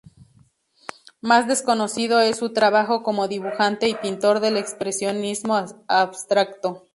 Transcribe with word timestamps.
Más 1.21 1.47
desconocido 1.47 2.21
es 2.21 2.37
su 2.37 2.53
trabajo 2.53 3.03
como 3.03 3.27
dibujante 3.27 3.87
y 3.87 3.93
pintor 3.93 4.39
del 4.39 4.57
expresionismo 4.57 5.63
abstracto. 5.87 6.87